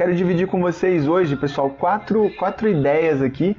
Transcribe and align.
quero 0.00 0.14
dividir 0.14 0.46
com 0.46 0.62
vocês 0.62 1.06
hoje, 1.06 1.36
pessoal, 1.36 1.68
quatro, 1.68 2.30
quatro 2.38 2.66
ideias 2.66 3.20
aqui 3.20 3.54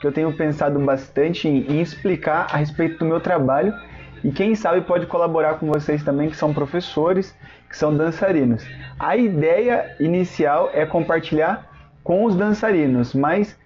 que 0.00 0.06
eu 0.06 0.12
tenho 0.12 0.32
pensado 0.32 0.78
bastante 0.78 1.48
em, 1.48 1.66
em 1.66 1.80
explicar 1.80 2.46
a 2.48 2.58
respeito 2.58 3.00
do 3.00 3.04
meu 3.04 3.18
trabalho 3.18 3.74
e 4.22 4.30
quem 4.30 4.54
sabe 4.54 4.82
pode 4.82 5.06
colaborar 5.06 5.54
com 5.54 5.66
vocês 5.66 6.04
também 6.04 6.30
que 6.30 6.36
são 6.36 6.54
professores, 6.54 7.36
que 7.68 7.76
são 7.76 7.96
dançarinos. 7.96 8.64
A 9.00 9.16
ideia 9.16 9.96
inicial 9.98 10.70
é 10.72 10.86
compartilhar 10.86 11.68
com 12.04 12.24
os 12.24 12.36
dançarinos, 12.36 13.12
mas 13.12 13.58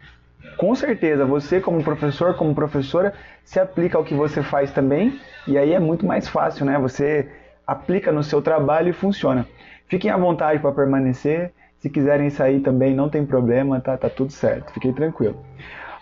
com 0.57 0.75
certeza 0.75 1.27
você 1.27 1.61
como 1.61 1.85
professor, 1.85 2.33
como 2.37 2.55
professora, 2.55 3.13
se 3.45 3.61
aplica 3.61 3.99
ao 3.99 4.05
que 4.05 4.15
você 4.15 4.43
faz 4.43 4.71
também 4.71 5.21
e 5.47 5.59
aí 5.59 5.75
é 5.75 5.79
muito 5.79 6.07
mais 6.07 6.27
fácil, 6.27 6.65
né? 6.65 6.79
Você 6.79 7.29
aplica 7.67 8.11
no 8.11 8.23
seu 8.23 8.41
trabalho 8.41 8.89
e 8.89 8.95
funciona. 8.95 9.47
Fiquem 9.89 10.11
à 10.11 10.17
vontade 10.17 10.59
para 10.59 10.73
permanecer. 10.73 11.53
Se 11.85 11.91
quiserem 11.91 12.31
sair 12.31 12.61
também, 12.61 12.95
não 12.95 13.11
tem 13.11 13.27
problema, 13.27 13.79
tá? 13.79 13.95
Tá 13.95 14.09
tudo 14.09 14.33
certo. 14.33 14.73
Fiquem 14.73 14.91
tranquilo. 14.91 15.37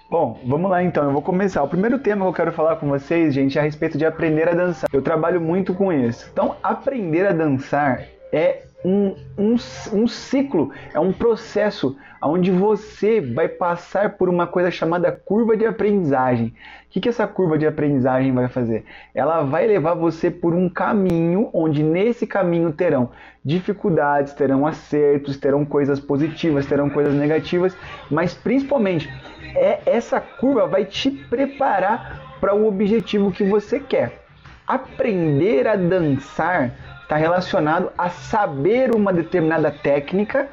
Bom, 0.09 0.39
vamos 0.47 0.71
lá 0.71 0.81
então. 0.81 1.03
Eu 1.03 1.11
vou 1.11 1.21
começar. 1.21 1.61
O 1.61 1.67
primeiro 1.67 1.99
tema 1.99 2.25
que 2.25 2.29
eu 2.29 2.33
quero 2.33 2.53
falar 2.53 2.77
com 2.77 2.87
vocês, 2.87 3.35
gente, 3.35 3.59
é 3.59 3.61
a 3.61 3.65
respeito 3.65 3.99
de 3.99 4.07
aprender 4.07 4.49
a 4.49 4.55
dançar. 4.55 4.89
Eu 4.93 5.03
trabalho 5.03 5.41
muito 5.41 5.75
com 5.75 5.93
isso. 5.93 6.29
Então, 6.33 6.55
aprender 6.63 7.27
a 7.27 7.33
dançar 7.33 8.05
é 8.33 8.63
um, 8.85 9.15
um, 9.39 9.57
um 9.93 10.09
ciclo, 10.09 10.73
é 10.93 10.99
um 10.99 11.13
processo 11.13 11.97
onde 12.23 12.51
você 12.51 13.21
vai 13.21 13.49
passar 13.49 14.17
por 14.17 14.29
uma 14.29 14.47
coisa 14.47 14.71
chamada 14.71 15.11
curva 15.11 15.57
de 15.57 15.67
aprendizagem. 15.67 16.49
O 16.49 16.91
que, 16.91 17.01
que 17.01 17.09
essa 17.09 17.27
curva 17.27 17.59
de 17.59 17.67
aprendizagem 17.67 18.33
vai 18.33 18.49
fazer? 18.49 18.85
Ela 19.15 19.43
vai 19.43 19.67
levar 19.67 19.95
você 19.95 20.31
por 20.31 20.55
um 20.55 20.69
caminho 20.69 21.51
onde 21.53 21.83
nesse 21.83 22.27
caminho 22.27 22.73
terão 22.73 23.11
dificuldades, 23.45 24.35
terão 24.35 24.67
acertos, 24.67 25.37
terão 25.37 25.65
coisas 25.65 25.99
positivas, 25.99 26.67
terão 26.67 26.89
coisas 26.89 27.15
negativas, 27.15 27.77
mas 28.11 28.35
principalmente 28.35 29.09
é 29.57 29.81
essa 29.87 30.21
curva 30.21 30.67
vai 30.67 30.85
te 30.85 31.11
preparar 31.11 32.37
para 32.41 32.55
o 32.55 32.67
objetivo 32.67 33.33
que 33.33 33.45
você 33.45 33.81
quer. 33.81 34.21
Aprender 34.67 35.67
a 35.67 35.75
dançar 35.75 36.92
está 37.13 37.17
relacionado 37.19 37.93
a 37.99 38.09
saber 38.09 38.95
uma 38.95 39.13
determinada 39.13 39.71
técnica, 39.71 40.49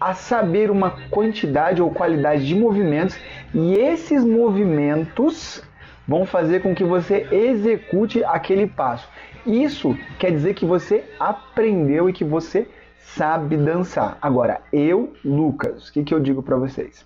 a 0.00 0.14
saber 0.14 0.70
uma 0.70 0.92
quantidade 1.10 1.82
ou 1.82 1.90
qualidade 1.90 2.46
de 2.46 2.54
movimentos, 2.54 3.18
e 3.52 3.74
esses 3.74 4.24
movimentos 4.24 5.62
vão 6.08 6.24
fazer 6.24 6.62
com 6.62 6.74
que 6.74 6.84
você 6.84 7.28
execute 7.30 8.24
aquele 8.24 8.66
passo. 8.66 9.06
Isso 9.44 9.94
quer 10.18 10.30
dizer 10.30 10.54
que 10.54 10.64
você 10.64 11.04
aprendeu 11.20 12.08
e 12.08 12.14
que 12.14 12.24
você 12.24 12.66
sabe 12.96 13.58
dançar. 13.58 14.16
Agora, 14.22 14.62
eu, 14.72 15.12
Lucas, 15.22 15.88
o 15.88 15.92
que, 15.92 16.02
que 16.02 16.14
eu 16.14 16.20
digo 16.20 16.42
para 16.42 16.56
vocês? 16.56 17.04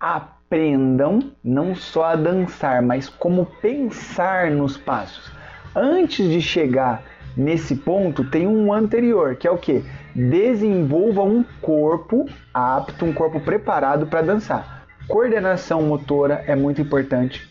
Aprendam 0.00 1.32
não 1.44 1.74
só 1.74 2.04
a 2.04 2.16
dançar, 2.16 2.80
mas 2.80 3.10
como 3.10 3.44
pensar 3.44 4.50
nos 4.50 4.78
passos. 4.78 5.30
Antes 5.74 6.30
de 6.30 6.40
chegar 6.40 7.11
nesse 7.36 7.76
ponto, 7.76 8.24
tem 8.24 8.46
um 8.46 8.72
anterior, 8.72 9.36
que 9.36 9.46
é 9.46 9.50
o 9.50 9.58
que? 9.58 9.84
Desenvolva 10.14 11.22
um 11.22 11.44
corpo 11.60 12.26
apto, 12.52 13.04
um 13.04 13.12
corpo 13.12 13.40
preparado 13.40 14.06
para 14.06 14.22
dançar. 14.22 14.86
Coordenação 15.08 15.82
motora 15.82 16.44
é 16.46 16.54
muito 16.54 16.80
importante. 16.80 17.48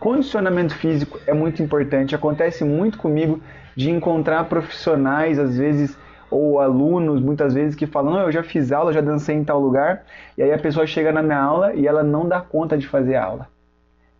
Condicionamento 0.00 0.74
físico 0.74 1.20
é 1.26 1.34
muito 1.34 1.62
importante. 1.62 2.14
Acontece 2.14 2.64
muito 2.64 2.98
comigo 2.98 3.40
de 3.76 3.90
encontrar 3.90 4.44
profissionais, 4.44 5.38
às 5.38 5.56
vezes, 5.56 5.96
ou 6.30 6.60
alunos, 6.60 7.20
muitas 7.20 7.52
vezes, 7.52 7.74
que 7.74 7.86
falam: 7.86 8.18
Eu 8.18 8.32
já 8.32 8.42
fiz 8.42 8.72
aula, 8.72 8.92
já 8.92 9.00
dancei 9.00 9.36
em 9.36 9.44
tal 9.44 9.60
lugar. 9.60 10.04
E 10.36 10.42
aí 10.42 10.52
a 10.52 10.58
pessoa 10.58 10.86
chega 10.86 11.12
na 11.12 11.22
minha 11.22 11.38
aula 11.38 11.74
e 11.74 11.86
ela 11.86 12.02
não 12.02 12.26
dá 12.26 12.40
conta 12.40 12.76
de 12.76 12.86
fazer 12.86 13.16
a 13.16 13.24
aula. 13.24 13.48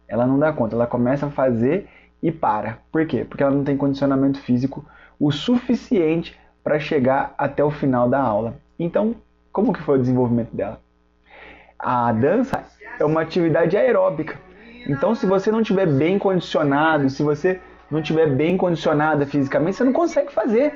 Ela 0.07 0.27
não 0.27 0.39
dá 0.39 0.53
conta, 0.53 0.77
ela 0.77 0.87
começa 0.87 1.27
a 1.27 1.31
fazer 1.31 1.89
e 2.23 2.31
para. 2.31 2.79
Por 2.93 3.07
quê? 3.07 3.25
Porque 3.29 3.43
ela 3.43 3.55
não 3.55 3.65
tem 3.65 3.77
condicionamento 3.77 4.39
físico 4.41 4.85
o 5.19 5.31
suficiente 5.31 6.39
para 6.63 6.79
chegar 6.79 7.35
até 7.37 7.63
o 7.63 7.71
final 7.71 8.09
da 8.09 8.21
aula. 8.21 8.57
Então, 8.79 9.15
como 9.53 9.73
que 9.73 9.83
foi 9.83 9.99
o 9.99 10.01
desenvolvimento 10.01 10.55
dela? 10.55 10.81
A 11.79 12.13
dança 12.13 12.65
é 12.99 13.05
uma 13.05 13.21
atividade 13.21 13.77
aeróbica. 13.77 14.39
Então, 14.89 15.15
se 15.15 15.27
você 15.27 15.51
não 15.51 15.61
estiver 15.61 15.87
bem 15.87 16.19
condicionado, 16.19 17.09
se 17.09 17.23
você 17.23 17.61
não 17.91 18.01
estiver 18.01 18.29
bem 18.29 18.57
condicionada 18.57 19.27
fisicamente, 19.27 19.77
você 19.77 19.85
não 19.85 19.93
consegue 19.93 20.33
fazer. 20.33 20.75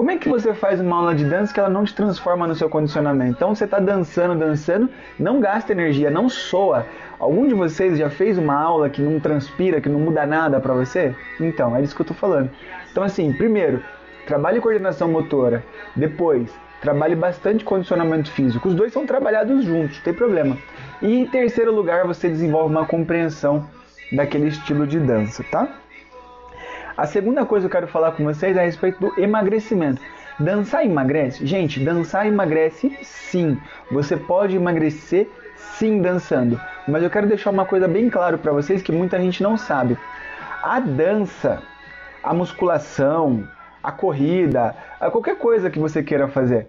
Como 0.00 0.10
é 0.10 0.16
que 0.16 0.30
você 0.30 0.54
faz 0.54 0.80
uma 0.80 0.96
aula 0.96 1.14
de 1.14 1.26
dança 1.26 1.52
que 1.52 1.60
ela 1.60 1.68
não 1.68 1.84
te 1.84 1.94
transforma 1.94 2.46
no 2.46 2.54
seu 2.54 2.70
condicionamento? 2.70 3.32
Então 3.32 3.54
você 3.54 3.66
está 3.66 3.78
dançando, 3.78 4.34
dançando, 4.34 4.88
não 5.18 5.40
gasta 5.40 5.72
energia, 5.72 6.10
não 6.10 6.26
soa. 6.26 6.86
Algum 7.18 7.46
de 7.46 7.52
vocês 7.52 7.98
já 7.98 8.08
fez 8.08 8.38
uma 8.38 8.54
aula 8.54 8.88
que 8.88 9.02
não 9.02 9.20
transpira, 9.20 9.78
que 9.78 9.90
não 9.90 10.00
muda 10.00 10.24
nada 10.24 10.58
para 10.58 10.72
você? 10.72 11.14
Então, 11.38 11.76
é 11.76 11.82
isso 11.82 11.94
que 11.94 12.00
eu 12.00 12.04
estou 12.04 12.16
falando. 12.16 12.50
Então, 12.90 13.02
assim, 13.02 13.30
primeiro, 13.34 13.84
trabalhe 14.26 14.58
coordenação 14.58 15.06
motora. 15.06 15.62
Depois, 15.94 16.50
trabalhe 16.80 17.14
bastante 17.14 17.62
condicionamento 17.62 18.30
físico. 18.30 18.68
Os 18.68 18.74
dois 18.74 18.94
são 18.94 19.04
trabalhados 19.04 19.66
juntos, 19.66 19.98
não 19.98 20.04
tem 20.04 20.14
problema. 20.14 20.56
E 21.02 21.14
em 21.14 21.26
terceiro 21.26 21.74
lugar, 21.74 22.06
você 22.06 22.26
desenvolve 22.26 22.74
uma 22.74 22.86
compreensão 22.86 23.68
daquele 24.10 24.48
estilo 24.48 24.86
de 24.86 24.98
dança, 24.98 25.44
tá? 25.50 25.68
A 26.96 27.06
segunda 27.06 27.44
coisa 27.44 27.68
que 27.68 27.76
eu 27.76 27.80
quero 27.80 27.92
falar 27.92 28.12
com 28.12 28.24
vocês 28.24 28.56
é 28.56 28.60
a 28.60 28.64
respeito 28.64 29.00
do 29.00 29.20
emagrecimento. 29.20 30.00
Dançar 30.38 30.84
emagrece? 30.84 31.46
Gente, 31.46 31.80
dançar 31.80 32.26
emagrece 32.26 32.96
sim. 33.02 33.58
Você 33.90 34.16
pode 34.16 34.56
emagrecer 34.56 35.28
sim 35.56 36.00
dançando. 36.00 36.60
Mas 36.88 37.02
eu 37.02 37.10
quero 37.10 37.26
deixar 37.26 37.50
uma 37.50 37.66
coisa 37.66 37.86
bem 37.86 38.08
claro 38.08 38.38
para 38.38 38.52
vocês 38.52 38.82
que 38.82 38.92
muita 38.92 39.20
gente 39.20 39.42
não 39.42 39.56
sabe. 39.56 39.98
A 40.62 40.80
dança 40.80 41.62
a 42.22 42.34
musculação, 42.34 43.48
a 43.82 43.90
corrida, 43.90 44.76
a 45.00 45.10
qualquer 45.10 45.36
coisa 45.36 45.70
que 45.70 45.78
você 45.78 46.02
queira 46.02 46.28
fazer. 46.28 46.68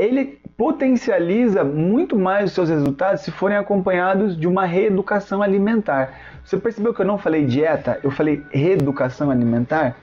Ele 0.00 0.40
potencializa 0.56 1.62
muito 1.62 2.18
mais 2.18 2.46
os 2.46 2.52
seus 2.52 2.70
resultados 2.70 3.20
se 3.20 3.30
forem 3.30 3.58
acompanhados 3.58 4.34
de 4.34 4.48
uma 4.48 4.64
reeducação 4.64 5.42
alimentar. 5.42 6.14
Você 6.42 6.56
percebeu 6.56 6.94
que 6.94 7.02
eu 7.02 7.06
não 7.06 7.18
falei 7.18 7.44
dieta, 7.44 8.00
eu 8.02 8.10
falei 8.10 8.42
reeducação 8.50 9.30
alimentar? 9.30 9.94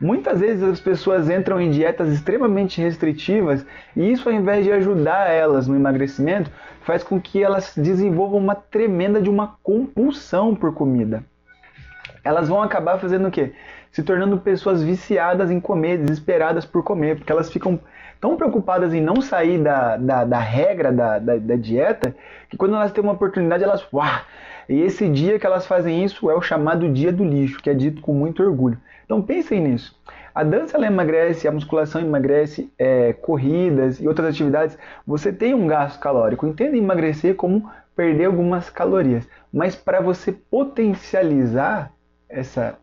Muitas 0.00 0.40
vezes 0.40 0.64
as 0.64 0.80
pessoas 0.80 1.30
entram 1.30 1.60
em 1.60 1.70
dietas 1.70 2.08
extremamente 2.08 2.80
restritivas 2.80 3.64
e 3.94 4.10
isso, 4.10 4.28
ao 4.28 4.34
invés 4.34 4.64
de 4.64 4.72
ajudar 4.72 5.30
elas 5.30 5.68
no 5.68 5.76
emagrecimento, 5.76 6.50
faz 6.82 7.04
com 7.04 7.20
que 7.20 7.40
elas 7.40 7.72
desenvolvam 7.76 8.40
uma 8.40 8.56
tremenda 8.56 9.22
de 9.22 9.30
uma 9.30 9.56
compulsão 9.62 10.56
por 10.56 10.74
comida. 10.74 11.22
Elas 12.24 12.48
vão 12.48 12.60
acabar 12.60 12.98
fazendo 12.98 13.28
o 13.28 13.30
quê? 13.30 13.52
se 13.96 14.02
tornando 14.02 14.36
pessoas 14.36 14.82
viciadas 14.82 15.50
em 15.50 15.58
comer, 15.58 15.96
desesperadas 15.96 16.66
por 16.66 16.82
comer, 16.82 17.16
porque 17.16 17.32
elas 17.32 17.50
ficam 17.50 17.80
tão 18.20 18.36
preocupadas 18.36 18.94
em 18.94 19.00
não 19.00 19.20
sair 19.20 19.58
da, 19.58 19.96
da, 19.96 20.24
da 20.24 20.38
regra 20.38 20.92
da, 20.92 21.18
da, 21.18 21.36
da, 21.36 21.56
dieta, 21.56 22.14
que 22.48 22.56
quando 22.56 22.74
elas 22.74 22.92
têm 22.92 23.02
uma 23.02 23.12
oportunidade, 23.12 23.64
elas. 23.64 23.86
Uau! 23.92 24.20
E 24.68 24.80
esse 24.80 25.08
dia 25.08 25.38
que 25.38 25.46
elas 25.46 25.66
fazem 25.66 26.04
isso 26.04 26.30
é 26.30 26.34
o 26.34 26.42
chamado 26.42 26.92
dia 26.92 27.12
do 27.12 27.24
lixo, 27.24 27.62
que 27.62 27.70
é 27.70 27.74
dito 27.74 28.02
com 28.02 28.12
muito 28.12 28.42
orgulho. 28.42 28.78
Então 29.04 29.22
pensem 29.22 29.60
nisso. 29.60 29.96
A 30.34 30.42
dança 30.42 30.76
ela 30.76 30.86
emagrece, 30.86 31.48
a 31.48 31.52
musculação 31.52 32.00
emagrece, 32.00 32.70
é, 32.78 33.12
corridas 33.12 34.00
e 34.00 34.06
outras 34.06 34.28
atividades, 34.28 34.76
você 35.06 35.32
tem 35.32 35.54
um 35.54 35.66
gasto 35.66 35.98
calórico. 35.98 36.46
Entenda 36.46 36.76
emagrecer 36.76 37.36
como 37.36 37.70
perder 37.96 38.26
algumas 38.26 38.68
calorias. 38.68 39.26
Mas 39.50 39.74
para 39.74 40.00
você 40.00 40.32
potencializar 40.32 41.90
essa, 42.28 42.76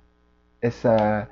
essa, 0.60 1.28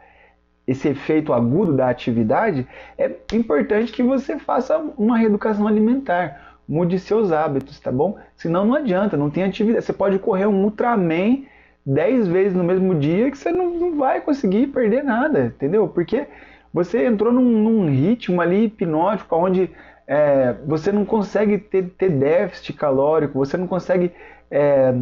esse 0.68 0.88
efeito 0.88 1.34
agudo 1.34 1.74
da 1.74 1.90
atividade, 1.90 2.68
é 2.98 3.12
importante 3.34 3.92
que 3.92 4.04
você 4.04 4.38
faça 4.38 4.78
uma 4.98 5.18
reeducação 5.18 5.68
alimentar. 5.68 6.60
Mude 6.68 7.00
seus 7.00 7.32
hábitos, 7.32 7.80
tá 7.80 7.92
bom? 7.92 8.18
Senão 8.36 8.66
não 8.66 8.76
adianta, 8.76 9.18
não 9.18 9.30
tem 9.30 9.44
atividade. 9.44 9.84
Você 9.84 9.94
pode 9.94 10.20
correr 10.20 10.46
um 10.46 10.64
Ultraman 10.64 11.44
10 11.86 12.28
vezes 12.28 12.54
no 12.54 12.64
mesmo 12.64 12.96
dia 12.96 13.30
que 13.32 13.38
você 13.38 13.52
não, 13.52 13.72
não 13.72 13.98
vai 13.98 14.22
conseguir 14.22 14.68
perder 14.68 15.04
nada, 15.04 15.48
entendeu? 15.48 15.88
Porque 15.88 16.28
você 16.74 17.06
entrou 17.06 17.34
num, 17.34 17.42
num 17.42 17.90
ritmo 17.90 18.40
ali 18.40 18.66
hipnótico 18.66 19.36
onde 19.36 19.70
é, 20.08 20.56
você 20.66 20.92
não 20.92 21.04
consegue 21.04 21.58
ter, 21.58 21.90
ter, 21.98 22.10
déficit 22.10 22.74
calórico, 22.74 23.38
você 23.38 23.58
não 23.58 23.68
consegue 23.68 24.12
é, 24.50 24.94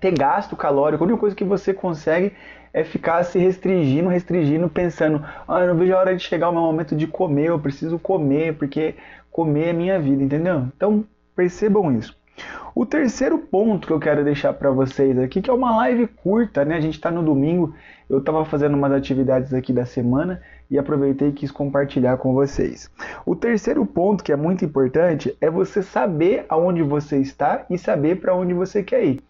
ter 0.00 0.16
gasto 0.16 0.56
calórico. 0.56 1.04
A 1.04 1.06
única 1.06 1.20
coisa 1.20 1.36
que 1.36 1.44
você 1.44 1.72
consegue 1.72 2.32
é 2.74 2.82
ficar 2.82 3.22
se 3.22 3.38
restringindo, 3.38 4.08
restringindo, 4.08 4.68
pensando, 4.68 5.24
ah, 5.46 5.60
eu 5.60 5.68
não 5.68 5.76
vejo 5.76 5.94
a 5.94 5.98
hora 5.98 6.16
de 6.16 6.22
chegar 6.22 6.48
o 6.48 6.52
meu 6.52 6.62
momento 6.62 6.96
de 6.96 7.06
comer, 7.06 7.46
eu 7.46 7.58
preciso 7.60 8.00
comer, 8.00 8.58
porque 8.58 8.96
comer 9.30 9.68
é 9.68 9.72
minha 9.72 9.98
vida, 10.00 10.24
entendeu? 10.24 10.66
Então, 10.76 11.04
percebam 11.36 11.96
isso. 11.96 12.16
O 12.74 12.84
terceiro 12.84 13.38
ponto 13.38 13.86
que 13.86 13.92
eu 13.92 14.00
quero 14.00 14.24
deixar 14.24 14.52
para 14.54 14.72
vocês 14.72 15.16
aqui, 15.16 15.40
que 15.40 15.48
é 15.48 15.52
uma 15.52 15.76
live 15.76 16.08
curta, 16.08 16.64
né? 16.64 16.74
A 16.74 16.80
gente 16.80 16.94
está 16.94 17.12
no 17.12 17.22
domingo, 17.22 17.72
eu 18.10 18.18
estava 18.18 18.44
fazendo 18.44 18.74
umas 18.74 18.90
atividades 18.90 19.54
aqui 19.54 19.72
da 19.72 19.86
semana 19.86 20.42
e 20.68 20.76
aproveitei 20.76 21.28
e 21.28 21.32
quis 21.32 21.52
compartilhar 21.52 22.16
com 22.16 22.34
vocês. 22.34 22.90
O 23.24 23.36
terceiro 23.36 23.86
ponto 23.86 24.24
que 24.24 24.32
é 24.32 24.36
muito 24.36 24.64
importante 24.64 25.36
é 25.40 25.48
você 25.48 25.80
saber 25.80 26.44
aonde 26.48 26.82
você 26.82 27.18
está 27.18 27.64
e 27.70 27.78
saber 27.78 28.20
para 28.20 28.34
onde 28.34 28.52
você 28.52 28.82
quer 28.82 29.04
ir. 29.04 29.22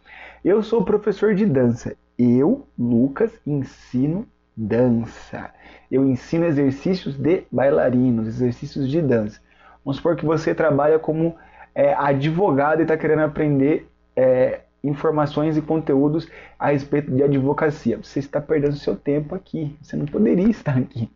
Eu 0.42 0.62
sou 0.62 0.82
professor 0.82 1.34
de 1.34 1.44
dança. 1.44 1.94
Eu, 2.18 2.66
Lucas, 2.78 3.32
ensino 3.46 4.26
dança. 4.56 5.50
Eu 5.90 6.06
ensino 6.06 6.44
exercícios 6.44 7.16
de 7.16 7.44
bailarinos, 7.50 8.28
exercícios 8.28 8.88
de 8.88 9.02
dança. 9.02 9.40
Vamos 9.84 9.96
supor 9.96 10.16
que 10.16 10.24
você 10.24 10.54
trabalha 10.54 10.98
como 10.98 11.34
é, 11.74 11.92
advogado 11.94 12.80
e 12.80 12.82
está 12.82 12.96
querendo 12.96 13.22
aprender 13.22 13.88
é, 14.16 14.60
informações 14.82 15.56
e 15.56 15.62
conteúdos 15.62 16.28
a 16.58 16.68
respeito 16.68 17.10
de 17.10 17.22
advocacia. 17.22 17.96
Você 17.96 18.18
está 18.18 18.40
perdendo 18.40 18.76
seu 18.76 18.94
tempo 18.94 19.34
aqui. 19.34 19.76
Você 19.82 19.96
não 19.96 20.06
poderia 20.06 20.48
estar 20.50 20.76
aqui. 20.76 21.10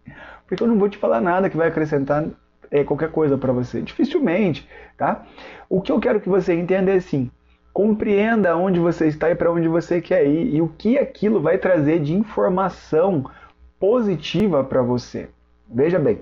Porque 0.47 0.63
eu 0.63 0.69
não 0.69 0.79
vou 0.79 0.89
te 0.89 0.99
falar 0.99 1.21
nada 1.21 1.49
que 1.49 1.57
vai 1.57 1.69
acrescentar 1.69 2.27
é, 2.71 2.83
qualquer 2.83 3.11
coisa 3.11 3.39
para 3.39 3.53
você. 3.53 3.81
Dificilmente, 3.81 4.69
tá? 4.97 5.25
O 5.69 5.81
que 5.81 5.93
eu 5.93 6.01
quero 6.01 6.21
que 6.21 6.29
você 6.29 6.55
entenda 6.55 6.91
é 6.91 6.97
assim: 6.97 7.31
compreenda 7.79 8.57
onde 8.57 8.81
você 8.81 9.07
está 9.07 9.31
e 9.31 9.37
para 9.37 9.53
onde 9.53 9.69
você 9.69 10.01
quer 10.01 10.27
ir 10.27 10.53
e 10.53 10.61
o 10.61 10.67
que 10.67 10.99
aquilo 10.99 11.41
vai 11.41 11.59
trazer 11.59 12.01
de 12.01 12.13
informação 12.13 13.31
positiva 13.79 14.65
para 14.65 14.83
você. 14.83 15.29
Veja 15.73 15.97
bem, 15.97 16.19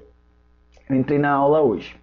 eu 0.87 0.97
entrei 0.97 1.19
na 1.19 1.31
aula 1.31 1.63
hoje. 1.63 1.97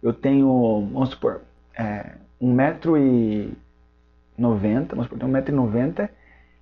Eu 0.00 0.12
tenho, 0.12 0.88
vamos 0.92 1.08
supor, 1.08 1.40
é, 1.76 2.12
1,90m, 2.40 3.56
vamos 4.90 5.06
supor, 5.06 5.18
tenho 5.18 5.32
1,90m 5.32 6.08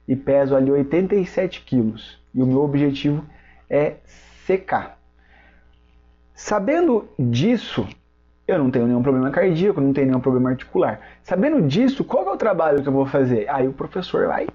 e 0.08 0.16
peso 0.16 0.56
ali 0.56 0.70
87 0.70 1.60
quilos. 1.60 2.18
E 2.34 2.40
o 2.40 2.46
meu 2.46 2.62
objetivo 2.62 3.22
é 3.68 3.96
secar. 4.46 4.98
Sabendo 6.34 7.06
disso, 7.18 7.86
eu 8.50 8.58
não 8.58 8.70
tenho 8.70 8.86
nenhum 8.86 9.02
problema 9.02 9.30
cardíaco, 9.30 9.80
não 9.80 9.92
tenho 9.92 10.08
nenhum 10.08 10.20
problema 10.20 10.50
articular. 10.50 11.00
Sabendo 11.22 11.62
disso, 11.62 12.04
qual 12.04 12.26
é 12.28 12.32
o 12.32 12.36
trabalho 12.36 12.82
que 12.82 12.88
eu 12.88 12.92
vou 12.92 13.06
fazer? 13.06 13.48
Aí 13.48 13.66
o 13.66 13.72
professor 13.72 14.26
vai 14.26 14.46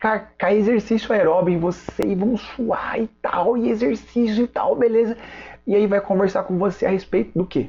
cai 0.00 0.56
exercício 0.56 1.12
aeróbio 1.12 1.54
em 1.54 1.58
você 1.58 2.02
e 2.02 2.14
vão 2.14 2.34
suar 2.36 2.98
e 2.98 3.06
tal, 3.20 3.56
e 3.56 3.68
exercício 3.68 4.44
e 4.44 4.48
tal, 4.48 4.74
beleza. 4.74 5.16
E 5.66 5.74
aí 5.74 5.86
vai 5.86 6.00
conversar 6.00 6.44
com 6.44 6.56
você 6.56 6.86
a 6.86 6.90
respeito 6.90 7.38
do 7.38 7.44
quê? 7.44 7.68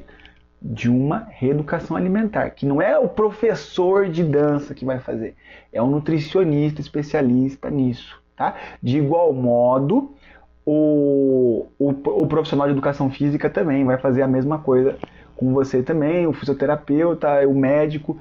De 0.60 0.88
uma 0.88 1.26
reeducação 1.30 1.94
alimentar, 1.94 2.50
que 2.50 2.64
não 2.64 2.80
é 2.80 2.98
o 2.98 3.08
professor 3.08 4.08
de 4.08 4.24
dança 4.24 4.74
que 4.74 4.84
vai 4.84 4.98
fazer, 4.98 5.34
é 5.70 5.82
um 5.82 5.90
nutricionista 5.90 6.80
especialista 6.80 7.68
nisso, 7.68 8.18
tá? 8.34 8.56
De 8.82 8.96
igual 8.96 9.32
modo, 9.34 10.14
o, 10.64 11.66
o, 11.78 11.90
o 11.90 12.26
profissional 12.26 12.66
de 12.66 12.72
educação 12.72 13.10
física 13.10 13.50
também 13.50 13.84
vai 13.84 13.98
fazer 13.98 14.22
a 14.22 14.28
mesma 14.28 14.58
coisa 14.58 14.96
com 15.36 15.52
você 15.52 15.82
também, 15.82 16.26
o 16.26 16.32
fisioterapeuta, 16.32 17.46
o 17.48 17.54
médico, 17.54 18.18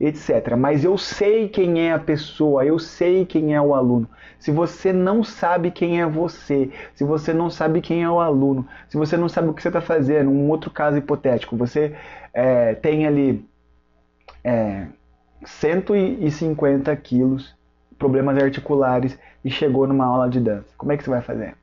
etc. 0.00 0.56
Mas 0.58 0.84
eu 0.84 0.98
sei 0.98 1.48
quem 1.48 1.86
é 1.86 1.92
a 1.92 1.98
pessoa, 1.98 2.64
eu 2.64 2.78
sei 2.78 3.24
quem 3.24 3.54
é 3.54 3.60
o 3.60 3.74
aluno. 3.74 4.08
Se 4.38 4.50
você 4.50 4.92
não 4.92 5.22
sabe 5.22 5.70
quem 5.70 6.00
é 6.00 6.06
você, 6.06 6.70
se 6.94 7.04
você 7.04 7.32
não 7.32 7.48
sabe 7.48 7.80
quem 7.80 8.02
é 8.02 8.10
o 8.10 8.20
aluno, 8.20 8.66
se 8.88 8.96
você 8.96 9.16
não 9.16 9.28
sabe 9.28 9.48
o 9.48 9.54
que 9.54 9.62
você 9.62 9.68
está 9.68 9.80
fazendo, 9.80 10.30
um 10.30 10.50
outro 10.50 10.70
caso 10.70 10.98
hipotético, 10.98 11.56
você 11.56 11.94
é, 12.32 12.74
tem 12.74 13.06
ali 13.06 13.48
é, 14.42 14.86
150 15.44 16.94
quilos, 16.96 17.54
problemas 17.98 18.36
articulares 18.36 19.16
e 19.44 19.50
chegou 19.50 19.86
numa 19.86 20.04
aula 20.04 20.28
de 20.28 20.40
dança, 20.40 20.74
como 20.76 20.92
é 20.92 20.96
que 20.96 21.04
você 21.04 21.10
vai 21.10 21.22
fazer? 21.22 21.54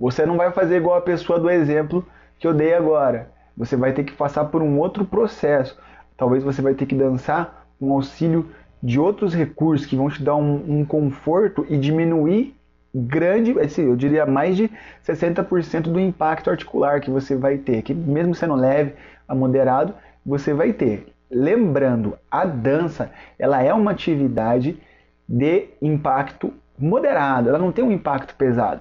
Você 0.00 0.24
não 0.24 0.38
vai 0.38 0.50
fazer 0.50 0.78
igual 0.78 0.96
a 0.96 1.02
pessoa 1.02 1.38
do 1.38 1.50
exemplo 1.50 2.04
que 2.38 2.46
eu 2.46 2.54
dei 2.54 2.72
agora. 2.72 3.30
Você 3.54 3.76
vai 3.76 3.92
ter 3.92 4.02
que 4.02 4.12
passar 4.12 4.46
por 4.46 4.62
um 4.62 4.78
outro 4.78 5.04
processo. 5.04 5.78
Talvez 6.16 6.42
você 6.42 6.62
vai 6.62 6.72
ter 6.72 6.86
que 6.86 6.94
dançar 6.94 7.66
com 7.78 7.92
auxílio 7.92 8.48
de 8.82 8.98
outros 8.98 9.34
recursos 9.34 9.86
que 9.86 9.94
vão 9.94 10.08
te 10.08 10.22
dar 10.22 10.36
um, 10.36 10.80
um 10.80 10.84
conforto 10.86 11.66
e 11.68 11.76
diminuir 11.76 12.56
grande, 12.94 13.58
assim, 13.60 13.82
eu 13.82 13.94
diria 13.94 14.24
mais 14.24 14.56
de 14.56 14.70
60% 15.06 15.82
do 15.82 16.00
impacto 16.00 16.50
articular 16.50 17.00
que 17.00 17.10
você 17.10 17.36
vai 17.36 17.58
ter, 17.58 17.82
que 17.82 17.94
mesmo 17.94 18.34
sendo 18.34 18.54
leve 18.54 18.94
a 19.28 19.34
moderado, 19.34 19.94
você 20.24 20.52
vai 20.52 20.72
ter. 20.72 21.12
Lembrando, 21.30 22.16
a 22.30 22.44
dança, 22.44 23.12
ela 23.38 23.62
é 23.62 23.72
uma 23.72 23.92
atividade 23.92 24.80
de 25.28 25.68
impacto 25.80 26.52
moderado, 26.76 27.50
ela 27.50 27.58
não 27.58 27.70
tem 27.70 27.84
um 27.84 27.92
impacto 27.92 28.34
pesado. 28.34 28.80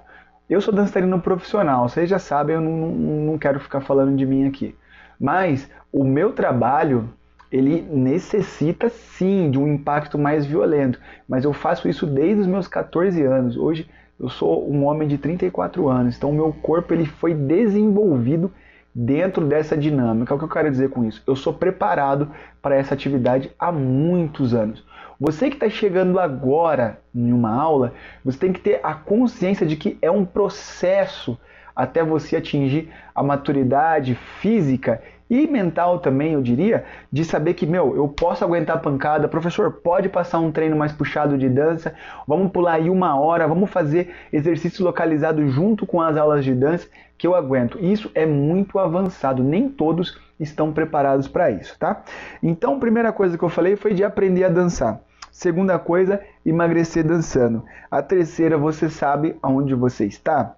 Eu 0.50 0.60
sou 0.62 0.74
dançarino 0.74 1.22
profissional, 1.22 1.88
vocês 1.88 2.10
já 2.10 2.18
sabem, 2.18 2.56
eu 2.56 2.62
não, 2.62 2.90
não, 2.90 3.38
quero 3.38 3.60
ficar 3.60 3.81
falando 3.81 4.18
de 4.18 4.25
mim 4.25 4.48
aqui. 4.48 4.75
Mas 5.19 5.69
o 5.94 6.04
meu 6.04 6.34
trabalho, 6.34 7.07
ele 7.51 7.81
necessita 7.84 8.90
sim 8.90 9.51
de 9.51 9.60
um 9.60 9.68
impacto 9.68 10.18
mais 10.18 10.48
violento. 10.48 11.00
Mas 11.28 11.44
eu 11.46 11.54
faço 11.54 11.88
isso 11.88 12.07
desde 12.07 12.42
os 12.42 12.48
meus 12.48 12.68
14 12.68 13.22
anos. 13.22 13.57
Hoje 13.57 13.88
eu 14.19 14.28
sou 14.28 14.68
um 14.68 14.86
homem 14.86 15.07
de 15.07 15.19
34 15.19 15.88
anos, 15.88 16.18
então 16.18 16.31
o 16.31 16.36
meu 16.36 16.52
corpo 16.52 16.95
ele 16.95 17.06
foi 17.06 17.36
desenvolvido 17.36 18.52
dentro 18.94 19.45
dessa 19.45 19.78
dinâmica. 19.78 20.34
O 20.34 20.38
que 20.40 20.45
eu 20.45 20.50
quero 20.50 20.72
dizer 20.72 20.90
com 20.90 21.06
isso? 21.06 21.22
Eu 21.28 21.36
sou 21.36 21.54
preparado 21.54 22.31
para 22.60 22.75
essa 22.75 22.95
atividade 22.95 23.52
há 23.60 23.72
muitos 23.72 24.56
anos. 24.56 24.84
Você 25.19 25.50
que 25.50 25.56
está 25.57 25.69
chegando 25.69 26.18
agora 26.18 27.01
em 27.13 27.33
uma 27.33 27.54
aula, 27.54 27.94
você 28.24 28.39
tem 28.39 28.54
que 28.54 28.62
ter 28.62 28.80
a 28.81 28.94
consciência 28.94 29.66
de 29.66 29.75
que 29.75 29.98
é 30.01 30.10
um 30.10 30.24
processo 30.24 31.38
até 31.75 32.01
você 32.01 32.38
atingir 32.38 32.89
a 33.13 33.21
maturidade 33.21 34.16
física 34.16 35.01
e 35.30 35.45
mental 35.45 36.00
também, 36.00 36.33
eu 36.33 36.42
diria, 36.42 36.86
de 37.12 37.25
saber 37.25 37.54
que, 37.54 37.66
meu, 37.66 37.95
eu 37.95 38.07
posso 38.07 38.44
aguentar 38.45 38.81
pancada, 38.81 39.27
professor, 39.27 39.71
pode 39.74 40.07
passar 40.07 40.39
um 40.39 40.51
treino 40.51 40.75
mais 40.75 40.94
puxado 40.94 41.38
de 41.38 41.50
dança, 41.50 41.94
vamos 42.25 42.51
pular 42.51 42.75
aí 42.75 42.89
uma 42.89 43.19
hora, 43.19 43.45
vamos 43.45 43.69
fazer 43.69 44.16
exercício 44.31 44.83
localizado 44.83 45.45
junto 45.50 45.86
com 45.86 46.01
as 46.01 46.16
aulas 46.16 46.45
de 46.45 46.56
dança 46.56 46.88
que 47.18 47.27
eu 47.27 47.36
aguento. 47.36 47.77
Isso 47.80 48.10
é 48.16 48.25
muito 48.25 48.80
avançado, 48.80 49.44
nem 49.44 49.68
todos 49.68 50.18
estão 50.39 50.71
preparados 50.71 51.27
para 51.27 51.51
isso, 51.51 51.77
tá? 51.77 52.04
Então, 52.42 52.77
a 52.77 52.80
primeira 52.80 53.12
coisa 53.12 53.38
que 53.38 53.44
eu 53.44 53.50
falei 53.50 53.75
foi 53.75 53.94
de 53.94 54.04
aprender 54.04 54.45
a 54.45 54.50
dançar. 54.50 55.01
Segunda 55.40 55.80
coisa, 55.80 56.22
emagrecer 56.46 57.02
dançando. 57.02 57.64
A 57.90 58.02
terceira, 58.02 58.58
você 58.58 58.90
sabe 58.90 59.38
aonde 59.42 59.74
você 59.74 60.06
está. 60.06 60.58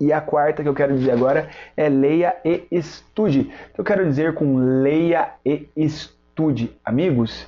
E 0.00 0.10
a 0.10 0.22
quarta 0.22 0.62
que 0.62 0.68
eu 0.70 0.72
quero 0.72 0.96
dizer 0.96 1.10
agora 1.10 1.50
é 1.76 1.86
leia 1.86 2.34
e 2.42 2.66
estude. 2.70 3.52
Eu 3.76 3.84
quero 3.84 4.06
dizer 4.06 4.32
com 4.32 4.56
leia 4.56 5.32
e 5.44 5.68
estude, 5.76 6.74
amigos, 6.82 7.46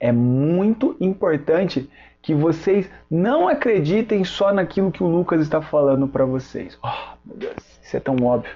é 0.00 0.10
muito 0.10 0.96
importante 0.98 1.88
que 2.20 2.34
vocês 2.34 2.90
não 3.08 3.46
acreditem 3.46 4.24
só 4.24 4.52
naquilo 4.52 4.90
que 4.90 5.04
o 5.04 5.08
Lucas 5.08 5.40
está 5.40 5.62
falando 5.62 6.08
para 6.08 6.24
vocês. 6.24 6.76
Oh, 6.82 7.16
meu 7.24 7.36
Deus, 7.36 7.80
isso 7.80 7.96
é 7.96 8.00
tão 8.00 8.16
óbvio. 8.24 8.50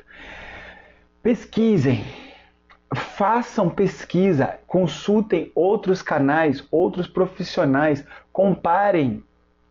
Pesquisem, 1.22 2.04
façam 2.96 3.68
pesquisa, 3.68 4.56
consultem 4.66 5.50
outros 5.54 6.02
canais, 6.02 6.66
outros 6.70 7.06
profissionais, 7.06 8.04
comparem 8.32 9.22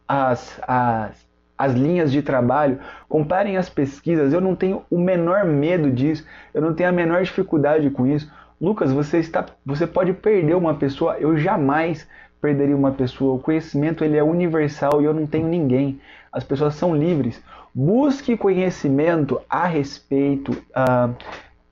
as, 0.07 0.59
as, 0.67 1.25
as 1.57 1.73
linhas 1.73 2.11
de 2.11 2.21
trabalho, 2.21 2.79
comparem 3.09 3.57
as 3.57 3.69
pesquisas. 3.69 4.33
Eu 4.33 4.41
não 4.41 4.55
tenho 4.55 4.83
o 4.89 4.97
menor 4.97 5.45
medo 5.45 5.91
disso, 5.91 6.25
eu 6.53 6.61
não 6.61 6.73
tenho 6.73 6.89
a 6.89 6.91
menor 6.91 7.23
dificuldade 7.23 7.89
com 7.89 8.05
isso. 8.07 8.31
Lucas, 8.59 8.91
você 8.91 9.19
está, 9.19 9.45
você 9.65 9.85
pode 9.85 10.13
perder 10.13 10.55
uma 10.55 10.75
pessoa. 10.75 11.17
Eu 11.17 11.37
jamais 11.37 12.07
perderia 12.41 12.75
uma 12.75 12.91
pessoa. 12.91 13.35
O 13.35 13.39
conhecimento 13.39 14.03
ele 14.03 14.17
é 14.17 14.23
universal 14.23 15.01
e 15.01 15.05
eu 15.05 15.13
não 15.13 15.25
tenho 15.25 15.47
ninguém. 15.47 15.99
As 16.31 16.43
pessoas 16.43 16.75
são 16.75 16.95
livres. 16.95 17.41
Busque 17.73 18.37
conhecimento 18.37 19.41
a 19.49 19.65
respeito 19.65 20.51
uh, 20.51 21.13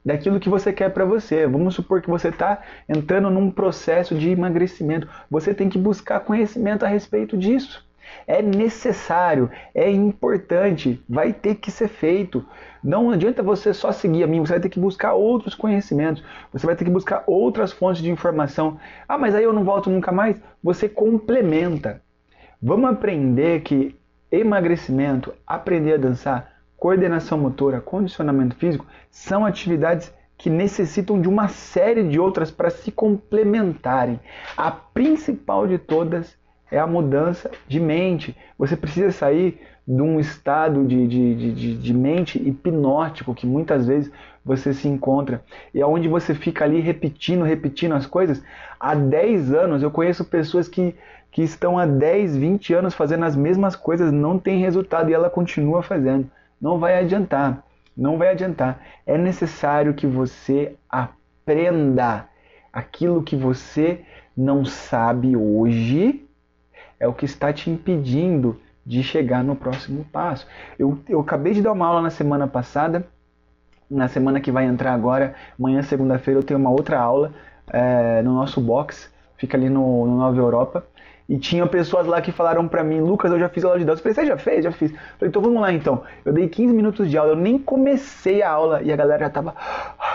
daquilo 0.03 0.39
que 0.39 0.49
você 0.49 0.73
quer 0.73 0.89
para 0.89 1.05
você. 1.05 1.47
Vamos 1.47 1.75
supor 1.75 2.01
que 2.01 2.09
você 2.09 2.29
está 2.29 2.61
entrando 2.87 3.29
num 3.29 3.49
processo 3.49 4.15
de 4.15 4.29
emagrecimento. 4.29 5.07
Você 5.29 5.53
tem 5.53 5.69
que 5.69 5.77
buscar 5.77 6.19
conhecimento 6.21 6.83
a 6.83 6.87
respeito 6.87 7.37
disso. 7.37 7.85
É 8.27 8.41
necessário, 8.41 9.49
é 9.73 9.89
importante, 9.89 11.01
vai 11.09 11.33
ter 11.33 11.55
que 11.55 11.71
ser 11.71 11.87
feito. 11.87 12.45
Não 12.83 13.09
adianta 13.09 13.41
você 13.41 13.73
só 13.73 13.91
seguir 13.91 14.23
a 14.23 14.27
mim, 14.27 14.39
você 14.39 14.53
vai 14.53 14.59
ter 14.59 14.69
que 14.69 14.79
buscar 14.79 15.13
outros 15.13 15.55
conhecimentos, 15.55 16.23
você 16.51 16.65
vai 16.65 16.75
ter 16.75 16.85
que 16.85 16.91
buscar 16.91 17.23
outras 17.25 17.71
fontes 17.71 18.01
de 18.01 18.11
informação. 18.11 18.77
Ah, 19.07 19.17
mas 19.17 19.33
aí 19.33 19.43
eu 19.43 19.53
não 19.53 19.63
volto 19.63 19.89
nunca 19.89 20.11
mais? 20.11 20.35
Você 20.61 20.87
complementa. 20.87 22.01
Vamos 22.61 22.89
aprender 22.89 23.61
que 23.61 23.95
emagrecimento, 24.31 25.33
aprender 25.45 25.93
a 25.93 25.97
dançar, 25.97 26.52
coordenação 26.83 27.37
motora, 27.37 27.79
condicionamento 27.79 28.57
físico 28.57 28.85
são 29.09 29.45
atividades 29.45 30.13
que 30.37 30.49
necessitam 30.49 31.21
de 31.21 31.29
uma 31.29 31.47
série 31.47 32.03
de 32.03 32.19
outras 32.19 32.51
para 32.51 32.69
se 32.69 32.91
complementarem. 32.91 34.19
A 34.57 34.69
principal 34.69 35.65
de 35.65 35.77
todas 35.77 36.37
é 36.69 36.77
a 36.77 36.85
mudança 36.85 37.49
de 37.69 37.79
mente. 37.79 38.35
Você 38.59 38.75
precisa 38.75 39.13
sair 39.13 39.61
de 39.87 40.01
um 40.01 40.19
estado 40.19 40.83
de, 40.83 41.07
de, 41.07 41.53
de, 41.53 41.77
de, 41.77 41.93
mente 41.93 42.37
hipnótico 42.37 43.33
que 43.33 43.47
muitas 43.47 43.87
vezes 43.87 44.11
você 44.43 44.73
se 44.73 44.89
encontra 44.89 45.41
e 45.73 45.81
aonde 45.81 46.09
você 46.09 46.35
fica 46.35 46.65
ali 46.65 46.81
repetindo, 46.81 47.45
repetindo 47.45 47.93
as 47.93 48.05
coisas. 48.05 48.43
Há 48.77 48.93
10 48.93 49.53
anos 49.53 49.81
eu 49.81 49.89
conheço 49.89 50.25
pessoas 50.25 50.67
que, 50.67 50.93
que 51.31 51.43
estão 51.43 51.79
há 51.79 51.85
10, 51.85 52.35
20 52.35 52.73
anos 52.73 52.93
fazendo 52.93 53.23
as 53.23 53.37
mesmas 53.37 53.73
coisas, 53.73 54.11
não 54.11 54.37
tem 54.37 54.59
resultado 54.59 55.09
e 55.09 55.13
ela 55.13 55.29
continua 55.29 55.81
fazendo. 55.81 56.29
Não 56.63 56.79
vai 56.79 56.97
adiantar, 56.97 57.61
não 57.95 58.17
vai 58.17 58.29
adiantar. 58.29 58.79
É 59.05 59.17
necessário 59.17 59.93
que 59.93 60.07
você 60.07 60.77
aprenda 60.89 62.25
aquilo 62.71 63.21
que 63.21 63.35
você 63.35 63.99
não 64.35 64.63
sabe 64.63 65.35
hoje, 65.35 66.25
é 66.97 67.05
o 67.05 67.13
que 67.13 67.25
está 67.25 67.51
te 67.51 67.69
impedindo 67.69 68.57
de 68.85 69.03
chegar 69.03 69.43
no 69.43 69.57
próximo 69.57 70.05
passo. 70.05 70.47
Eu, 70.79 70.97
eu 71.09 71.19
acabei 71.19 71.51
de 71.51 71.61
dar 71.61 71.73
uma 71.73 71.85
aula 71.85 72.01
na 72.01 72.09
semana 72.09 72.47
passada, 72.47 73.05
na 73.91 74.07
semana 74.07 74.39
que 74.39 74.49
vai 74.49 74.63
entrar 74.63 74.93
agora, 74.93 75.35
amanhã, 75.59 75.81
segunda-feira, 75.83 76.39
eu 76.39 76.45
tenho 76.45 76.61
uma 76.61 76.71
outra 76.71 76.97
aula 76.97 77.33
é, 77.67 78.21
no 78.21 78.35
nosso 78.35 78.61
box, 78.61 79.13
fica 79.35 79.57
ali 79.57 79.67
no, 79.67 80.05
no 80.05 80.17
Nova 80.17 80.37
Europa. 80.37 80.87
E 81.27 81.37
tinha 81.37 81.65
pessoas 81.65 82.05
lá 82.05 82.21
que 82.21 82.31
falaram 82.31 82.67
pra 82.67 82.83
mim, 82.83 82.99
Lucas, 82.99 83.31
eu 83.31 83.39
já 83.39 83.47
fiz 83.47 83.63
aula 83.63 83.79
de 83.79 83.85
dança. 83.85 83.99
Eu 83.99 84.03
falei, 84.03 84.15
você 84.15 84.25
já 84.25 84.37
fez? 84.37 84.63
Já 84.63 84.71
fiz. 84.71 84.91
Eu 84.91 84.97
falei, 84.97 85.29
então 85.29 85.41
vamos 85.41 85.61
lá 85.61 85.71
então. 85.71 86.03
Eu 86.25 86.33
dei 86.33 86.49
15 86.49 86.73
minutos 86.73 87.09
de 87.09 87.17
aula, 87.17 87.31
eu 87.31 87.35
nem 87.35 87.57
comecei 87.57 88.41
a 88.41 88.51
aula 88.51 88.81
e 88.83 88.91
a 88.91 88.95
galera 88.95 89.25
já 89.25 89.29
tava 89.29 89.55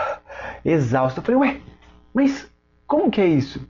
exausta. 0.63 1.19
Eu 1.19 1.23
falei, 1.23 1.39
ué, 1.41 1.61
mas 2.13 2.49
como 2.85 3.09
que 3.09 3.21
é 3.21 3.25
isso? 3.25 3.67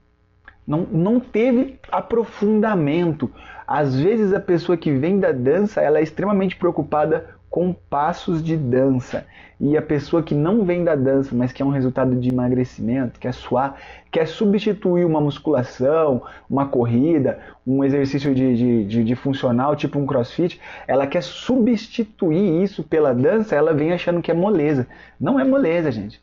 Não, 0.70 0.86
não 0.92 1.18
teve 1.18 1.80
aprofundamento. 1.90 3.28
Às 3.66 3.98
vezes 3.98 4.32
a 4.32 4.38
pessoa 4.38 4.78
que 4.78 4.92
vem 4.92 5.18
da 5.18 5.32
dança, 5.32 5.80
ela 5.80 5.98
é 5.98 6.02
extremamente 6.02 6.54
preocupada 6.54 7.26
com 7.50 7.72
passos 7.72 8.40
de 8.40 8.56
dança. 8.56 9.26
E 9.60 9.76
a 9.76 9.82
pessoa 9.82 10.22
que 10.22 10.32
não 10.32 10.64
vem 10.64 10.84
da 10.84 10.94
dança, 10.94 11.34
mas 11.34 11.50
que 11.50 11.60
é 11.60 11.66
um 11.66 11.70
resultado 11.70 12.14
de 12.14 12.28
emagrecimento, 12.28 13.18
quer 13.18 13.34
suar, 13.34 13.74
quer 14.12 14.28
substituir 14.28 15.04
uma 15.04 15.20
musculação, 15.20 16.22
uma 16.48 16.68
corrida, 16.68 17.40
um 17.66 17.82
exercício 17.82 18.32
de, 18.32 18.56
de, 18.56 18.84
de, 18.84 19.02
de, 19.02 19.16
funcional, 19.16 19.74
tipo 19.74 19.98
um 19.98 20.06
crossfit, 20.06 20.60
ela 20.86 21.04
quer 21.04 21.24
substituir 21.24 22.62
isso 22.62 22.84
pela 22.84 23.12
dança, 23.12 23.56
ela 23.56 23.74
vem 23.74 23.92
achando 23.92 24.22
que 24.22 24.30
é 24.30 24.34
moleza. 24.34 24.86
Não 25.20 25.40
é 25.40 25.42
moleza, 25.42 25.90
gente. 25.90 26.22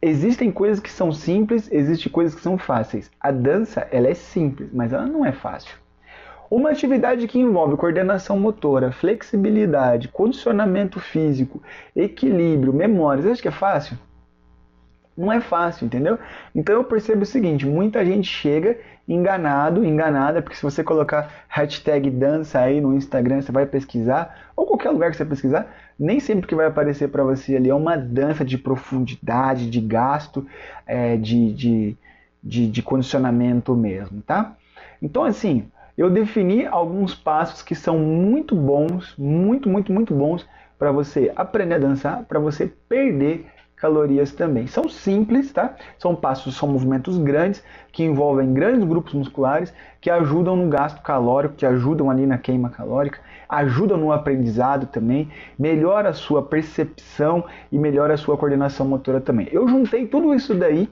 Existem 0.00 0.52
coisas 0.52 0.78
que 0.78 0.90
são 0.90 1.10
simples, 1.10 1.68
existem 1.72 2.10
coisas 2.10 2.34
que 2.34 2.40
são 2.40 2.56
fáceis. 2.56 3.10
A 3.20 3.32
dança, 3.32 3.88
ela 3.90 4.08
é 4.08 4.14
simples, 4.14 4.70
mas 4.72 4.92
ela 4.92 5.06
não 5.06 5.26
é 5.26 5.32
fácil. 5.32 5.76
Uma 6.50 6.70
atividade 6.70 7.26
que 7.26 7.38
envolve 7.38 7.76
coordenação 7.76 8.38
motora, 8.38 8.92
flexibilidade, 8.92 10.08
condicionamento 10.08 10.98
físico, 11.00 11.60
equilíbrio, 11.94 12.72
memória, 12.72 13.22
você 13.22 13.30
acha 13.30 13.42
que 13.42 13.48
é 13.48 13.52
fácil? 13.52 13.98
Não 15.16 15.32
é 15.32 15.40
fácil, 15.40 15.86
entendeu? 15.86 16.16
Então 16.54 16.76
eu 16.76 16.84
percebo 16.84 17.22
o 17.22 17.26
seguinte, 17.26 17.66
muita 17.66 18.04
gente 18.04 18.28
chega 18.28 18.78
enganado, 19.06 19.84
enganada, 19.84 20.40
porque 20.40 20.56
se 20.56 20.62
você 20.62 20.84
colocar 20.84 21.44
hashtag 21.48 22.08
dança 22.08 22.60
aí 22.60 22.80
no 22.80 22.94
Instagram, 22.94 23.42
você 23.42 23.50
vai 23.50 23.66
pesquisar, 23.66 24.52
ou 24.54 24.64
qualquer 24.64 24.90
lugar 24.90 25.10
que 25.10 25.16
você 25.16 25.24
pesquisar, 25.24 25.66
nem 25.98 26.20
sempre 26.20 26.46
que 26.46 26.54
vai 26.54 26.66
aparecer 26.66 27.08
para 27.08 27.24
você 27.24 27.56
ali 27.56 27.68
é 27.68 27.74
uma 27.74 27.96
dança 27.96 28.44
de 28.44 28.56
profundidade, 28.56 29.68
de 29.68 29.80
gasto, 29.80 30.46
é, 30.86 31.16
de, 31.16 31.52
de, 31.52 31.96
de, 32.42 32.70
de 32.70 32.82
condicionamento 32.82 33.74
mesmo, 33.74 34.22
tá? 34.22 34.56
Então 35.02 35.24
assim, 35.24 35.70
eu 35.96 36.08
defini 36.08 36.64
alguns 36.64 37.14
passos 37.14 37.62
que 37.62 37.74
são 37.74 37.98
muito 37.98 38.54
bons, 38.54 39.14
muito, 39.18 39.68
muito, 39.68 39.92
muito 39.92 40.14
bons 40.14 40.46
para 40.78 40.92
você 40.92 41.32
aprender 41.34 41.74
a 41.74 41.78
dançar, 41.78 42.24
para 42.24 42.38
você 42.38 42.72
perder 42.88 43.46
calorias 43.74 44.32
também. 44.32 44.66
São 44.66 44.88
simples, 44.88 45.52
tá? 45.52 45.74
São 45.98 46.14
passos, 46.14 46.56
são 46.56 46.68
movimentos 46.68 47.18
grandes 47.18 47.62
que 47.92 48.04
envolvem 48.04 48.52
grandes 48.52 48.84
grupos 48.84 49.14
musculares 49.14 49.72
que 50.00 50.10
ajudam 50.10 50.56
no 50.56 50.68
gasto 50.68 51.02
calórico, 51.02 51.54
que 51.54 51.66
ajudam 51.66 52.10
ali 52.10 52.26
na 52.26 52.38
queima 52.38 52.70
calórica, 52.70 53.20
ajudam 53.48 53.96
no 53.96 54.12
aprendizado 54.12 54.86
também, 54.86 55.28
melhora 55.58 56.10
a 56.10 56.12
sua 56.12 56.42
percepção 56.42 57.44
e 57.72 57.78
melhora 57.78 58.14
a 58.14 58.18
sua 58.18 58.36
coordenação 58.36 58.86
motora 58.86 59.20
também. 59.20 59.48
Eu 59.50 59.66
juntei 59.68 60.06
tudo 60.06 60.34
isso 60.34 60.54
daí 60.54 60.88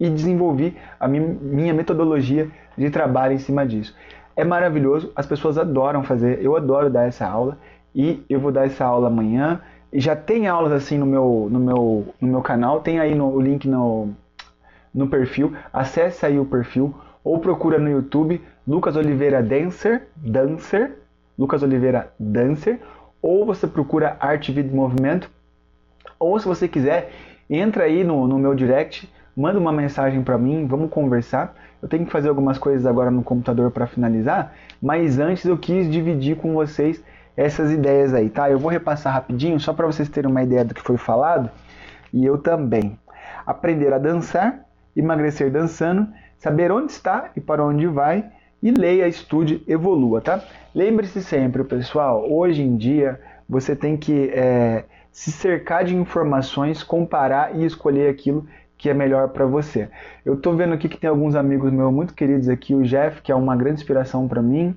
e 0.00 0.10
desenvolvi 0.10 0.76
a 0.98 1.06
minha 1.06 1.72
metodologia 1.72 2.48
de 2.76 2.90
trabalho 2.90 3.34
em 3.34 3.38
cima 3.38 3.66
disso 3.66 3.94
é 4.36 4.44
maravilhoso, 4.44 5.12
as 5.14 5.26
pessoas 5.26 5.58
adoram 5.58 6.02
fazer, 6.02 6.42
eu 6.42 6.56
adoro 6.56 6.90
dar 6.90 7.06
essa 7.06 7.26
aula 7.26 7.58
e 7.94 8.24
eu 8.28 8.40
vou 8.40 8.50
dar 8.50 8.66
essa 8.66 8.84
aula 8.84 9.08
amanhã. 9.08 9.60
Já 9.92 10.16
tem 10.16 10.46
aulas 10.46 10.72
assim 10.72 10.96
no 10.96 11.04
meu, 11.04 11.48
no 11.50 11.58
meu, 11.58 12.06
no 12.20 12.28
meu 12.28 12.40
canal, 12.40 12.80
tem 12.80 12.98
aí 12.98 13.14
no, 13.14 13.28
o 13.28 13.40
link 13.40 13.68
no, 13.68 14.08
no 14.94 15.06
perfil, 15.06 15.52
acesse 15.72 16.24
aí 16.24 16.38
o 16.38 16.46
perfil 16.46 16.94
ou 17.22 17.38
procura 17.38 17.78
no 17.78 17.90
YouTube 17.90 18.40
Lucas 18.66 18.96
Oliveira 18.96 19.42
Dancer, 19.42 20.08
Dancer, 20.16 20.98
Lucas 21.38 21.62
Oliveira 21.62 22.12
Dancer, 22.18 22.80
ou 23.20 23.46
você 23.46 23.66
procura 23.66 24.16
Arte, 24.20 24.52
e 24.52 24.62
Movimento, 24.62 25.30
ou 26.18 26.38
se 26.38 26.46
você 26.46 26.68
quiser, 26.68 27.10
entra 27.48 27.84
aí 27.84 28.04
no, 28.04 28.26
no 28.26 28.38
meu 28.38 28.54
direct, 28.54 29.12
manda 29.36 29.58
uma 29.58 29.72
mensagem 29.72 30.22
para 30.22 30.38
mim, 30.38 30.66
vamos 30.66 30.90
conversar. 30.90 31.54
Eu 31.80 31.88
tenho 31.88 32.06
que 32.06 32.12
fazer 32.12 32.28
algumas 32.28 32.58
coisas 32.58 32.86
agora 32.86 33.10
no 33.10 33.22
computador 33.22 33.70
para 33.70 33.86
finalizar, 33.86 34.54
mas 34.80 35.18
antes 35.18 35.44
eu 35.44 35.58
quis 35.58 35.90
dividir 35.90 36.36
com 36.36 36.52
vocês 36.54 37.02
essas 37.36 37.70
ideias 37.70 38.12
aí, 38.14 38.28
tá? 38.28 38.50
Eu 38.50 38.58
vou 38.58 38.70
repassar 38.70 39.12
rapidinho 39.14 39.58
só 39.58 39.72
para 39.72 39.86
vocês 39.86 40.08
terem 40.08 40.30
uma 40.30 40.42
ideia 40.42 40.64
do 40.64 40.74
que 40.74 40.82
foi 40.82 40.96
falado 40.96 41.50
e 42.12 42.24
eu 42.24 42.38
também. 42.38 42.98
Aprender 43.44 43.92
a 43.92 43.98
dançar, 43.98 44.64
emagrecer 44.94 45.50
dançando, 45.50 46.06
saber 46.38 46.70
onde 46.70 46.92
está 46.92 47.30
e 47.34 47.40
para 47.40 47.64
onde 47.64 47.86
vai 47.86 48.30
e 48.62 48.70
leia, 48.70 49.08
estude, 49.08 49.62
evolua, 49.66 50.20
tá? 50.20 50.42
Lembre-se 50.74 51.22
sempre, 51.22 51.64
pessoal, 51.64 52.30
hoje 52.30 52.62
em 52.62 52.76
dia 52.76 53.20
você 53.48 53.74
tem 53.74 53.96
que 53.96 54.30
é, 54.32 54.84
se 55.10 55.32
cercar 55.32 55.84
de 55.84 55.94
informações, 55.94 56.82
comparar 56.82 57.56
e 57.56 57.64
escolher 57.64 58.08
aquilo 58.08 58.46
que 58.78 58.88
é 58.88 58.94
melhor 58.94 59.28
para 59.28 59.44
você. 59.44 59.88
Eu 60.24 60.34
estou 60.34 60.56
vendo 60.56 60.74
aqui 60.74 60.88
que 60.88 60.96
tem 60.96 61.10
alguns 61.10 61.34
amigos 61.34 61.72
meus 61.72 61.92
muito 61.92 62.14
queridos 62.14 62.48
aqui, 62.48 62.74
o 62.74 62.82
Jeff, 62.82 63.20
que 63.20 63.30
é 63.30 63.34
uma 63.34 63.54
grande 63.54 63.80
inspiração 63.80 64.26
para 64.26 64.40
mim, 64.40 64.74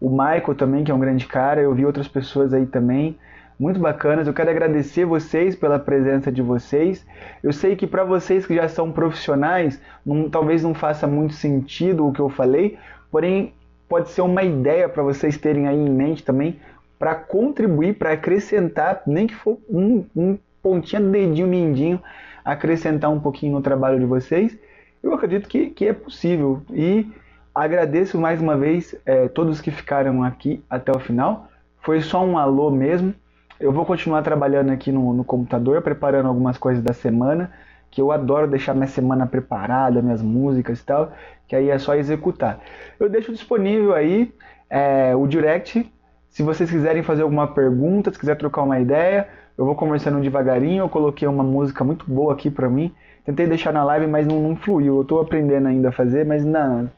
o 0.00 0.10
Michael 0.10 0.54
também, 0.54 0.84
que 0.84 0.90
é 0.90 0.94
um 0.94 0.98
grande 0.98 1.26
cara, 1.26 1.60
eu 1.60 1.74
vi 1.74 1.84
outras 1.84 2.06
pessoas 2.06 2.52
aí 2.52 2.66
também, 2.66 3.18
muito 3.58 3.78
bacanas. 3.78 4.26
Eu 4.26 4.34
quero 4.34 4.50
agradecer 4.50 5.04
vocês 5.04 5.54
pela 5.54 5.78
presença 5.78 6.30
de 6.30 6.42
vocês. 6.42 7.06
Eu 7.42 7.52
sei 7.52 7.76
que 7.76 7.86
para 7.86 8.04
vocês 8.04 8.46
que 8.46 8.54
já 8.54 8.68
são 8.68 8.90
profissionais, 8.90 9.80
não, 10.04 10.28
talvez 10.28 10.62
não 10.62 10.74
faça 10.74 11.06
muito 11.06 11.34
sentido 11.34 12.06
o 12.06 12.12
que 12.12 12.20
eu 12.20 12.28
falei, 12.28 12.78
porém 13.14 13.54
pode 13.88 14.10
ser 14.10 14.22
uma 14.22 14.42
ideia 14.42 14.88
para 14.88 15.00
vocês 15.00 15.38
terem 15.38 15.68
aí 15.68 15.78
em 15.78 15.88
mente 15.88 16.24
também, 16.24 16.58
para 16.98 17.14
contribuir, 17.14 17.94
para 17.94 18.10
acrescentar, 18.10 19.04
nem 19.06 19.28
que 19.28 19.34
for 19.36 19.56
um, 19.70 20.04
um 20.16 20.36
pontinha 20.60 21.00
do 21.00 21.12
dedinho 21.12 21.46
mindinho 21.46 22.02
acrescentar 22.44 23.12
um 23.12 23.20
pouquinho 23.20 23.52
no 23.52 23.62
trabalho 23.62 24.00
de 24.00 24.04
vocês, 24.04 24.58
eu 25.00 25.14
acredito 25.14 25.48
que, 25.48 25.70
que 25.70 25.86
é 25.86 25.92
possível. 25.92 26.60
E 26.72 27.06
agradeço 27.54 28.18
mais 28.18 28.40
uma 28.40 28.56
vez 28.56 28.96
é, 29.06 29.28
todos 29.28 29.60
que 29.60 29.70
ficaram 29.70 30.24
aqui 30.24 30.60
até 30.68 30.90
o 30.90 30.98
final. 30.98 31.46
Foi 31.82 32.00
só 32.00 32.24
um 32.24 32.36
alô 32.36 32.68
mesmo. 32.68 33.14
Eu 33.60 33.70
vou 33.70 33.86
continuar 33.86 34.22
trabalhando 34.22 34.70
aqui 34.72 34.90
no, 34.90 35.14
no 35.14 35.22
computador, 35.22 35.82
preparando 35.82 36.26
algumas 36.26 36.58
coisas 36.58 36.82
da 36.82 36.92
semana, 36.92 37.52
que 37.94 38.00
eu 38.00 38.10
adoro 38.10 38.48
deixar 38.48 38.74
minha 38.74 38.88
semana 38.88 39.24
preparada, 39.24 40.02
minhas 40.02 40.20
músicas 40.20 40.80
e 40.80 40.84
tal, 40.84 41.12
que 41.46 41.54
aí 41.54 41.70
é 41.70 41.78
só 41.78 41.94
executar. 41.94 42.58
Eu 42.98 43.08
deixo 43.08 43.30
disponível 43.30 43.94
aí 43.94 44.34
é, 44.68 45.14
o 45.14 45.28
direct, 45.28 45.88
se 46.28 46.42
vocês 46.42 46.68
quiserem 46.68 47.04
fazer 47.04 47.22
alguma 47.22 47.46
pergunta, 47.46 48.10
se 48.10 48.18
quiser 48.18 48.36
trocar 48.36 48.62
uma 48.62 48.80
ideia, 48.80 49.28
eu 49.56 49.64
vou 49.64 49.76
conversando 49.76 50.20
devagarinho, 50.20 50.82
eu 50.82 50.88
coloquei 50.88 51.28
uma 51.28 51.44
música 51.44 51.84
muito 51.84 52.04
boa 52.10 52.32
aqui 52.32 52.50
pra 52.50 52.68
mim. 52.68 52.92
Tentei 53.24 53.46
deixar 53.46 53.72
na 53.72 53.84
live, 53.84 54.08
mas 54.08 54.26
não, 54.26 54.40
não 54.40 54.56
fluiu. 54.56 54.96
Eu 54.96 55.04
tô 55.04 55.20
aprendendo 55.20 55.68
ainda 55.68 55.90
a 55.90 55.92
fazer, 55.92 56.26
mas 56.26 56.44
não. 56.44 56.90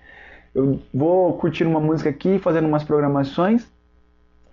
Eu 0.54 0.80
vou 0.94 1.34
curtir 1.34 1.64
uma 1.64 1.78
música 1.78 2.08
aqui, 2.08 2.38
fazendo 2.38 2.66
umas 2.66 2.82
programações. 2.82 3.70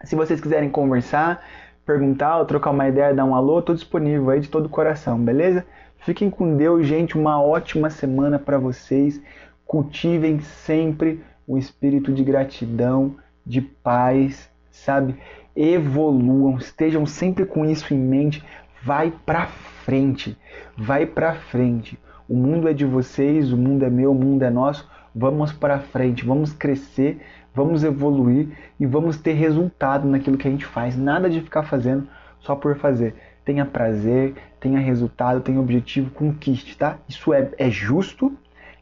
Se 0.04 0.18
vocês 0.18 0.42
quiserem 0.42 0.70
conversar, 0.70 1.42
perguntar 1.86 2.40
ou 2.40 2.46
trocar 2.46 2.72
uma 2.72 2.90
ideia, 2.90 3.14
dar 3.14 3.24
um 3.24 3.34
alô, 3.34 3.62
tô 3.62 3.74
disponível 3.74 4.30
aí 4.30 4.42
de 4.42 4.50
todo 4.50 4.66
o 4.66 4.70
coração, 4.70 5.18
beleza? 5.18 5.66
Fiquem 6.06 6.30
com 6.30 6.56
Deus, 6.56 6.86
gente. 6.86 7.18
Uma 7.18 7.42
ótima 7.42 7.90
semana 7.90 8.38
para 8.38 8.58
vocês. 8.58 9.22
Cultivem 9.66 10.40
sempre 10.40 11.24
o 11.48 11.58
espírito 11.58 12.14
de 12.14 12.24
gratidão, 12.24 13.16
de 13.46 13.62
paz, 13.62 14.50
sabe? 14.72 15.16
evoluam, 15.56 16.58
estejam 16.58 17.06
sempre 17.06 17.46
com 17.46 17.66
isso 17.66 17.94
em 17.94 17.98
mente, 17.98 18.44
vai 18.82 19.14
para 19.26 19.48
frente. 19.86 20.38
Vai 20.78 21.06
para 21.06 21.36
frente. 21.36 21.98
O 22.28 22.36
mundo 22.36 22.68
é 22.68 22.74
de 22.74 22.86
vocês, 22.86 23.52
o 23.52 23.58
mundo 23.58 23.84
é 23.84 23.90
meu, 23.90 24.12
o 24.12 24.16
mundo 24.16 24.44
é 24.44 24.50
nosso. 24.50 24.90
Vamos 25.16 25.54
para 25.54 25.80
frente, 25.80 26.26
vamos 26.26 26.52
crescer, 26.54 27.22
vamos 27.54 27.84
evoluir 27.84 28.48
e 28.80 28.86
vamos 28.86 29.18
ter 29.18 29.34
resultado 29.34 30.08
naquilo 30.08 30.38
que 30.38 30.48
a 30.48 30.52
gente 30.52 30.66
faz. 30.66 30.98
Nada 30.98 31.30
de 31.30 31.42
ficar 31.42 31.64
fazendo 31.64 32.08
só 32.40 32.56
por 32.56 32.76
fazer. 32.78 33.16
Tenha 33.46 33.66
prazer, 33.66 34.36
tenha 34.60 34.80
resultado, 34.80 35.42
tenha 35.42 35.60
objetivo, 35.60 36.10
conquiste, 36.12 36.78
tá? 36.78 36.98
Isso 37.08 37.34
é, 37.34 37.52
é 37.58 37.70
justo, 37.70 38.36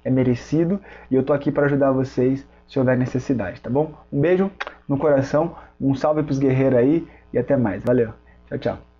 é 0.03 0.10
merecido 0.10 0.80
e 1.10 1.15
eu 1.15 1.24
tô 1.24 1.34
aqui 1.34 1.51
para 1.51 1.65
ajudar 1.65 1.91
vocês 1.91 2.46
se 2.68 2.80
houver 2.80 2.98
necessidade, 2.98 3.60
tá 3.60 3.70
bom? 3.70 3.94
Um 4.12 4.22
beijo 4.22 4.50
no 4.88 4.98
coração, 4.98 5.56
um 5.80 5.94
salve 5.94 6.24
pros 6.24 6.39
guerreiros 6.39 6.80
aí 6.80 7.08
e 7.34 7.38
até 7.38 7.58
mais. 7.58 7.84
Valeu. 7.84 8.13
Tchau, 8.48 8.58
tchau. 8.60 8.90